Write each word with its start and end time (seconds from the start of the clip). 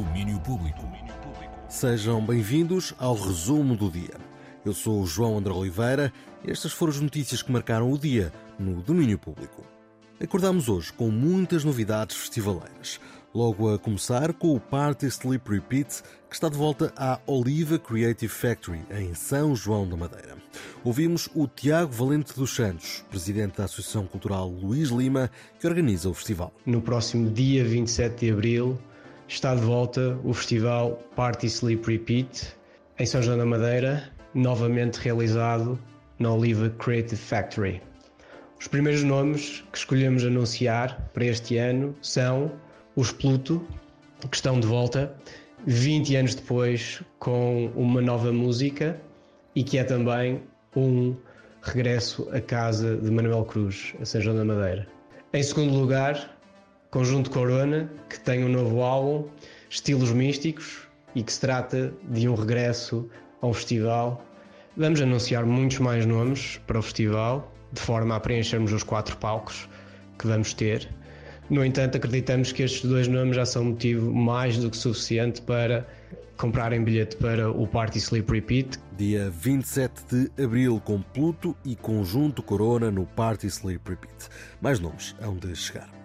Domínio 0.00 0.40
Público. 0.40 0.80
Sejam 1.68 2.24
bem-vindos 2.24 2.94
ao 2.98 3.14
resumo 3.14 3.76
do 3.76 3.90
dia. 3.90 4.16
Eu 4.64 4.72
sou 4.72 5.02
o 5.02 5.06
João 5.06 5.36
André 5.36 5.52
Oliveira 5.52 6.10
e 6.42 6.50
estas 6.50 6.72
foram 6.72 6.90
as 6.90 7.00
notícias 7.00 7.42
que 7.42 7.52
marcaram 7.52 7.92
o 7.92 7.98
dia 7.98 8.32
no 8.58 8.80
domínio 8.80 9.18
público. 9.18 9.62
Acordamos 10.18 10.70
hoje 10.70 10.90
com 10.90 11.10
muitas 11.10 11.64
novidades 11.64 12.16
festivaleiras. 12.16 12.98
Logo 13.34 13.72
a 13.72 13.78
começar 13.78 14.32
com 14.32 14.56
o 14.56 14.60
Party 14.60 15.06
Sleep 15.06 15.46
Repeat, 15.46 16.02
que 16.30 16.34
está 16.34 16.48
de 16.48 16.56
volta 16.56 16.90
à 16.96 17.20
Oliva 17.26 17.78
Creative 17.78 18.32
Factory, 18.32 18.80
em 18.90 19.12
São 19.12 19.54
João 19.54 19.86
da 19.86 19.98
Madeira. 19.98 20.38
Ouvimos 20.82 21.28
o 21.34 21.46
Tiago 21.46 21.92
Valente 21.92 22.34
dos 22.34 22.54
Santos, 22.54 23.04
presidente 23.10 23.58
da 23.58 23.64
Associação 23.64 24.06
Cultural 24.06 24.48
Luís 24.48 24.88
Lima, 24.88 25.30
que 25.60 25.66
organiza 25.66 26.08
o 26.08 26.14
festival. 26.14 26.54
No 26.64 26.80
próximo 26.80 27.30
dia 27.30 27.62
27 27.62 28.24
de 28.24 28.32
abril 28.32 28.78
está 29.30 29.54
de 29.54 29.60
volta 29.60 30.18
o 30.24 30.34
festival 30.34 30.98
Party 31.14 31.46
Sleep 31.46 31.88
Repeat, 31.88 32.52
em 32.98 33.06
São 33.06 33.22
João 33.22 33.38
da 33.38 33.46
Madeira, 33.46 34.10
novamente 34.34 34.96
realizado 34.96 35.78
na 36.18 36.34
Oliva 36.34 36.68
Creative 36.78 37.16
Factory. 37.16 37.80
Os 38.58 38.66
primeiros 38.66 39.04
nomes 39.04 39.64
que 39.70 39.78
escolhemos 39.78 40.24
anunciar 40.24 41.08
para 41.14 41.24
este 41.24 41.56
ano 41.58 41.94
são 42.02 42.50
os 42.96 43.12
Pluto, 43.12 43.64
que 44.28 44.36
estão 44.36 44.58
de 44.58 44.66
volta 44.66 45.14
20 45.64 46.16
anos 46.16 46.34
depois 46.34 47.00
com 47.20 47.70
uma 47.76 48.02
nova 48.02 48.32
música 48.32 49.00
e 49.54 49.62
que 49.62 49.78
é 49.78 49.84
também 49.84 50.42
um 50.74 51.14
regresso 51.62 52.28
à 52.32 52.40
casa 52.40 52.96
de 52.96 53.10
Manuel 53.10 53.44
Cruz, 53.44 53.94
a 54.00 54.04
São 54.04 54.20
João 54.20 54.36
da 54.36 54.44
Madeira. 54.44 54.88
Em 55.32 55.42
segundo 55.42 55.72
lugar, 55.78 56.36
Conjunto 56.90 57.30
Corona, 57.30 57.88
que 58.08 58.18
tem 58.18 58.44
um 58.44 58.48
novo 58.48 58.82
álbum, 58.82 59.28
Estilos 59.68 60.10
Místicos, 60.10 60.88
e 61.14 61.22
que 61.22 61.32
se 61.32 61.40
trata 61.40 61.94
de 62.08 62.28
um 62.28 62.34
regresso 62.34 63.08
ao 63.40 63.52
festival. 63.52 64.24
Vamos 64.76 65.00
anunciar 65.00 65.46
muitos 65.46 65.78
mais 65.78 66.04
nomes 66.04 66.60
para 66.66 66.80
o 66.80 66.82
festival, 66.82 67.52
de 67.72 67.80
forma 67.80 68.16
a 68.16 68.20
preenchermos 68.20 68.72
os 68.72 68.82
quatro 68.82 69.16
palcos 69.18 69.68
que 70.18 70.26
vamos 70.26 70.52
ter. 70.52 70.88
No 71.48 71.64
entanto, 71.64 71.96
acreditamos 71.96 72.50
que 72.50 72.64
estes 72.64 72.88
dois 72.88 73.06
nomes 73.06 73.36
já 73.36 73.46
são 73.46 73.66
motivo 73.66 74.12
mais 74.12 74.58
do 74.58 74.68
que 74.68 74.76
suficiente 74.76 75.40
para 75.42 75.86
comprarem 76.36 76.82
bilhete 76.82 77.16
para 77.16 77.50
o 77.50 77.68
Party 77.68 77.98
Sleep 77.98 78.32
Repeat. 78.32 78.78
Dia 78.96 79.30
27 79.30 79.92
de 80.10 80.42
abril, 80.42 80.80
com 80.84 81.00
Pluto 81.00 81.56
e 81.64 81.76
Conjunto 81.76 82.42
Corona 82.42 82.90
no 82.90 83.06
Party 83.06 83.46
Sleep 83.46 83.88
Repeat. 83.88 84.28
Mais 84.60 84.80
nomes 84.80 85.14
hão 85.20 85.36
de 85.36 85.54
chegar. 85.54 85.99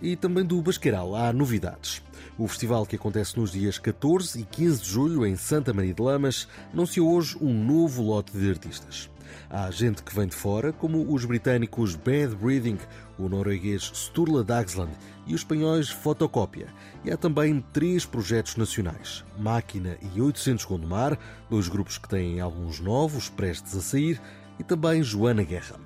E 0.00 0.16
também 0.16 0.44
do 0.44 0.60
Basqueiral 0.60 1.14
há 1.14 1.32
novidades. 1.32 2.02
O 2.38 2.48
festival 2.48 2.86
que 2.86 2.96
acontece 2.96 3.38
nos 3.38 3.52
dias 3.52 3.78
14 3.78 4.40
e 4.40 4.44
15 4.44 4.82
de 4.82 4.88
julho 4.88 5.26
em 5.26 5.36
Santa 5.36 5.72
Maria 5.74 5.92
de 5.92 6.02
Lamas 6.02 6.48
anunciou 6.72 7.12
hoje 7.12 7.36
um 7.40 7.52
novo 7.52 8.02
lote 8.02 8.32
de 8.32 8.48
artistas. 8.48 9.10
Há 9.48 9.70
gente 9.70 10.02
que 10.02 10.14
vem 10.14 10.26
de 10.26 10.34
fora, 10.34 10.72
como 10.72 11.12
os 11.12 11.24
britânicos 11.24 11.96
Bad 11.96 12.34
Breathing, 12.36 12.78
o 13.18 13.28
norueguês 13.28 13.90
Sturla 13.94 14.42
Dagsland 14.44 14.92
e 15.26 15.34
os 15.34 15.40
espanhóis 15.40 15.88
Fotocópia. 15.88 16.68
E 17.04 17.10
há 17.10 17.16
também 17.16 17.64
três 17.72 18.04
projetos 18.04 18.56
nacionais: 18.56 19.24
Máquina 19.38 19.96
e 20.14 20.20
800 20.20 20.64
Gondomar, 20.64 21.18
dois 21.48 21.68
grupos 21.68 21.98
que 21.98 22.08
têm 22.08 22.40
alguns 22.40 22.80
novos 22.80 23.28
prestes 23.28 23.76
a 23.76 23.80
sair, 23.80 24.20
e 24.58 24.64
também 24.64 25.02
Joana 25.02 25.42
Guerra. 25.42 25.76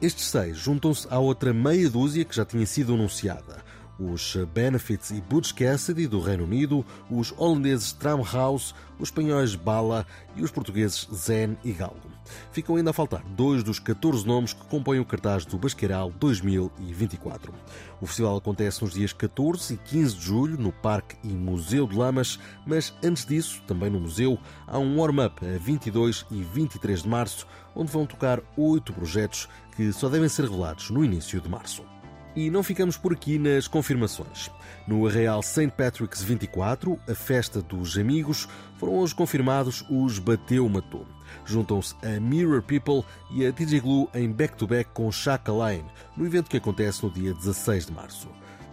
Estes 0.00 0.26
seis 0.26 0.56
juntam-se 0.56 1.06
à 1.10 1.18
outra 1.18 1.52
meia 1.52 1.88
dúzia 1.88 2.24
que 2.24 2.34
já 2.34 2.44
tinha 2.44 2.66
sido 2.66 2.94
anunciada 2.94 3.68
os 3.98 4.36
Benefits 4.54 5.10
e 5.10 5.20
Butch 5.20 5.52
Cassidy 5.52 6.06
do 6.06 6.20
Reino 6.20 6.44
Unido, 6.44 6.86
os 7.10 7.34
holandeses 7.36 7.92
Tramhouse, 7.92 8.72
os 8.98 9.08
espanhóis 9.08 9.54
Bala 9.54 10.06
e 10.36 10.42
os 10.42 10.50
portugueses 10.50 11.08
Zen 11.12 11.58
e 11.64 11.72
Galgo. 11.72 12.17
Ficam 12.52 12.76
ainda 12.76 12.90
a 12.90 12.92
faltar 12.92 13.22
dois 13.36 13.62
dos 13.62 13.78
14 13.78 14.26
nomes 14.26 14.52
que 14.52 14.64
compõem 14.66 15.00
o 15.00 15.04
cartaz 15.04 15.44
do 15.44 15.58
Basqueiral 15.58 16.10
2024. 16.18 17.52
O 18.00 18.06
festival 18.06 18.36
acontece 18.36 18.82
nos 18.82 18.92
dias 18.92 19.12
14 19.12 19.74
e 19.74 19.76
15 19.76 20.16
de 20.16 20.22
julho 20.22 20.58
no 20.58 20.72
Parque 20.72 21.16
e 21.24 21.28
Museu 21.28 21.86
de 21.86 21.96
Lamas, 21.96 22.38
mas 22.66 22.94
antes 23.02 23.24
disso, 23.24 23.62
também 23.66 23.90
no 23.90 24.00
museu, 24.00 24.38
há 24.66 24.78
um 24.78 24.98
warm-up 24.98 25.44
a 25.44 25.58
22 25.58 26.26
e 26.30 26.42
23 26.42 27.02
de 27.02 27.08
março, 27.08 27.46
onde 27.74 27.90
vão 27.90 28.06
tocar 28.06 28.40
oito 28.56 28.92
projetos 28.92 29.48
que 29.76 29.92
só 29.92 30.08
devem 30.08 30.28
ser 30.28 30.42
revelados 30.42 30.90
no 30.90 31.04
início 31.04 31.40
de 31.40 31.48
março. 31.48 31.97
E 32.38 32.50
não 32.50 32.62
ficamos 32.62 32.96
por 32.96 33.12
aqui 33.12 33.36
nas 33.36 33.66
confirmações. 33.66 34.48
No 34.86 35.08
Arraial 35.08 35.42
St. 35.42 35.72
Patrick's 35.76 36.22
24, 36.22 36.96
a 37.08 37.12
festa 37.12 37.60
dos 37.60 37.98
amigos, 37.98 38.48
foram 38.76 38.94
hoje 38.94 39.12
confirmados 39.12 39.84
os 39.90 40.20
Bateu 40.20 40.68
Matou. 40.68 41.04
Juntam-se 41.44 41.96
a 42.00 42.20
Mirror 42.20 42.62
People 42.62 43.02
e 43.32 43.44
a 43.44 43.50
DJ 43.50 43.80
Glue 43.80 44.08
em 44.14 44.30
back-to-back 44.30 44.88
-back 44.88 44.94
com 44.94 45.10
Chaka 45.10 45.50
Lane, 45.50 45.84
no 46.16 46.24
evento 46.24 46.48
que 46.48 46.58
acontece 46.58 47.04
no 47.04 47.10
dia 47.10 47.34
16 47.34 47.86
de 47.86 47.92
março. 47.92 48.28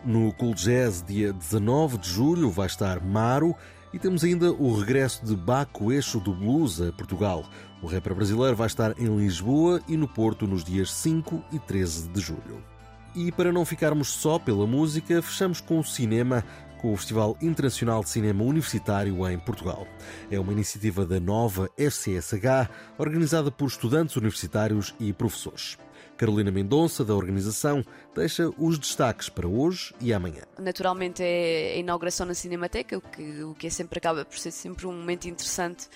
No 0.05 0.31
Cool 0.33 0.53
Jazz, 0.53 1.01
dia 1.01 1.33
19 1.33 1.97
de 1.97 2.07
julho, 2.07 2.51
vai 2.51 2.67
estar 2.67 3.03
Maro 3.03 3.55
e 3.91 3.97
temos 3.97 4.23
ainda 4.23 4.51
o 4.53 4.77
regresso 4.77 5.25
de 5.25 5.35
Baco 5.35 5.91
Eixo 5.91 6.19
do 6.19 6.35
Blues 6.35 6.79
a 6.79 6.91
Portugal. 6.91 7.43
O 7.81 7.87
rapper 7.87 8.13
brasileiro 8.13 8.55
vai 8.55 8.67
estar 8.67 8.93
em 8.99 9.07
Lisboa 9.17 9.81
e 9.87 9.97
no 9.97 10.07
Porto 10.07 10.45
nos 10.45 10.63
dias 10.63 10.93
5 10.93 11.43
e 11.51 11.57
13 11.57 12.09
de 12.09 12.21
julho. 12.21 12.74
E 13.15 13.31
para 13.31 13.51
não 13.51 13.63
ficarmos 13.63 14.09
só 14.09 14.37
pela 14.37 14.67
música, 14.67 15.21
fechamos 15.21 15.61
com 15.61 15.79
o 15.79 15.83
cinema 15.83 16.43
com 16.81 16.93
o 16.93 16.97
Festival 16.97 17.37
Internacional 17.41 18.03
de 18.03 18.09
Cinema 18.09 18.43
Universitário 18.43 19.27
em 19.27 19.39
Portugal. 19.39 19.87
É 20.29 20.39
uma 20.39 20.51
iniciativa 20.51 21.05
da 21.05 21.19
nova 21.19 21.69
FCSH, 21.77 22.69
organizada 22.97 23.49
por 23.49 23.67
estudantes 23.67 24.15
universitários 24.17 24.93
e 24.99 25.13
professores. 25.13 25.77
Carolina 26.17 26.51
Mendonça, 26.51 27.03
da 27.03 27.13
organização, 27.13 27.83
deixa 28.13 28.49
os 28.57 28.79
destaques 28.79 29.29
para 29.29 29.47
hoje 29.47 29.93
e 29.99 30.13
amanhã. 30.13 30.43
Naturalmente 30.59 31.21
é 31.21 31.73
a 31.75 31.77
inauguração 31.77 32.25
na 32.25 32.33
Cinemateca, 32.33 32.97
o 32.97 33.01
que, 33.01 33.43
o 33.43 33.53
que 33.53 33.67
é 33.67 33.69
sempre 33.69 33.97
acaba 33.97 34.23
por 34.23 34.37
ser 34.37 34.51
sempre 34.51 34.85
um 34.87 34.93
momento 34.93 35.27
interessante 35.27 35.87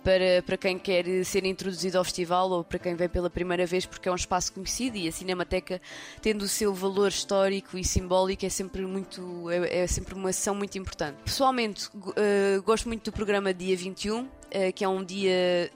para, 0.00 0.42
para 0.44 0.56
quem 0.56 0.78
quer 0.78 1.24
ser 1.24 1.44
introduzido 1.44 1.98
ao 1.98 2.04
festival 2.04 2.50
ou 2.50 2.64
para 2.64 2.78
quem 2.78 2.94
vem 2.94 3.08
pela 3.08 3.30
primeira 3.30 3.66
vez 3.66 3.86
porque 3.86 4.08
é 4.08 4.12
um 4.12 4.16
espaço 4.16 4.52
conhecido 4.52 4.96
e 4.96 5.08
a 5.08 5.12
Cinemateca 5.12 5.80
tendo 6.20 6.42
o 6.42 6.48
seu 6.48 6.74
valor 6.74 7.08
histórico 7.08 7.76
e 7.78 7.84
simbólico 7.84 8.44
é 8.44 8.48
sempre 8.48 8.82
muito 8.82 9.50
é, 9.50 9.82
é 9.82 9.86
sempre 9.86 10.14
uma 10.14 10.30
ação 10.30 10.54
muito 10.54 10.76
importante. 10.78 11.16
Pessoalmente 11.24 11.88
uh, 11.94 12.62
gosto 12.64 12.88
muito 12.88 13.10
do 13.10 13.12
programa 13.12 13.52
Dia 13.52 13.76
21, 13.76 14.22
uh, 14.22 14.28
eh, 14.50 14.72
que 14.72 14.84
é 14.84 14.88
um 14.88 15.04
dia 15.04 15.70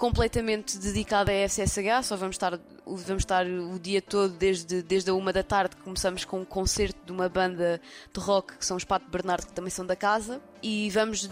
completamente 0.00 0.78
dedicado 0.78 1.30
à 1.30 1.34
FCSH, 1.34 2.06
só 2.06 2.16
vamos 2.16 2.36
estar, 2.36 2.58
vamos 2.86 3.20
estar 3.22 3.46
o 3.46 3.78
dia 3.78 4.00
todo, 4.00 4.32
desde, 4.32 4.82
desde 4.82 5.10
a 5.10 5.14
uma 5.14 5.30
da 5.30 5.42
tarde, 5.42 5.76
começamos 5.76 6.24
com 6.24 6.40
um 6.40 6.44
concerto 6.44 6.98
de 7.04 7.12
uma 7.12 7.28
banda 7.28 7.78
de 8.10 8.18
rock, 8.18 8.56
que 8.56 8.64
são 8.64 8.78
os 8.78 8.84
Pato 8.84 9.10
Bernardo, 9.10 9.46
que 9.46 9.52
também 9.52 9.70
são 9.70 9.84
da 9.84 9.94
casa, 9.94 10.40
e 10.62 10.88
vamos 10.88 11.28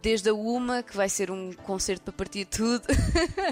desde 0.00 0.28
a 0.28 0.34
uma, 0.34 0.84
que 0.84 0.96
vai 0.96 1.08
ser 1.08 1.32
um 1.32 1.52
concerto 1.52 2.04
para 2.04 2.12
partir 2.12 2.44
tudo, 2.44 2.84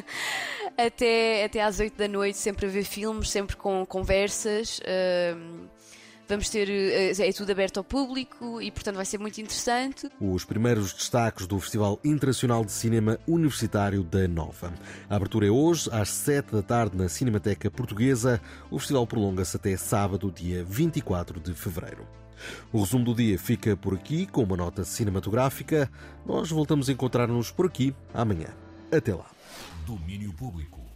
até, 0.78 1.44
até 1.44 1.62
às 1.64 1.80
8 1.80 1.98
da 1.98 2.06
noite, 2.06 2.38
sempre 2.38 2.66
a 2.66 2.69
ver 2.69 2.84
filmes, 2.84 3.28
sempre 3.28 3.56
com 3.56 3.84
conversas. 3.84 4.78
Uh, 4.78 5.69
Vamos 6.30 6.48
ter, 6.48 6.70
eh, 6.70 7.10
é 7.10 7.32
tudo 7.32 7.50
aberto 7.50 7.78
ao 7.78 7.82
público 7.82 8.62
e, 8.62 8.70
portanto, 8.70 8.94
vai 8.94 9.04
ser 9.04 9.18
muito 9.18 9.41
interessante. 9.41 10.08
Os 10.20 10.44
primeiros 10.44 10.92
destaques 10.92 11.44
do 11.44 11.58
Festival 11.58 11.98
Internacional 12.04 12.64
de 12.64 12.70
Cinema 12.70 13.18
Universitário 13.26 14.04
da 14.04 14.28
Nova. 14.28 14.72
A 15.08 15.16
abertura 15.16 15.48
é 15.48 15.50
hoje, 15.50 15.91
às 15.91 16.08
7 16.10 16.52
da 16.52 16.62
tarde, 16.62 16.96
na 16.96 17.08
Cinemateca 17.08 17.68
Portuguesa. 17.68 18.41
O 18.70 18.78
festival 18.78 19.08
prolonga-se 19.08 19.56
até 19.56 19.76
sábado, 19.76 20.30
dia 20.30 20.62
24 20.62 21.41
de 21.41 21.52
fevereiro. 21.52 22.06
O 22.72 22.78
resumo 22.78 23.06
do 23.06 23.12
dia 23.12 23.36
fica 23.36 23.76
por 23.76 23.94
aqui, 23.94 24.24
com 24.24 24.44
uma 24.44 24.56
nota 24.56 24.84
cinematográfica. 24.84 25.91
Nós 26.24 26.48
voltamos 26.48 26.88
a 26.88 26.92
encontrar-nos 26.92 27.50
por 27.50 27.66
aqui 27.66 27.92
amanhã. 28.15 28.54
Até 28.92 29.12
lá. 29.12 29.26
Domínio 29.84 30.33
Público. 30.34 30.90